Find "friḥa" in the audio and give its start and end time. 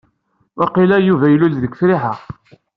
1.79-2.13